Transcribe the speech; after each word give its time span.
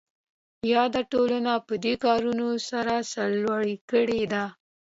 یاده 0.73 1.01
ټولنه 1.11 1.53
پدې 1.67 1.93
کارونو 2.05 2.49
سره 2.69 2.93
سرلوړې 3.11 3.75
کړې 3.89 4.21
ده. 4.33 4.45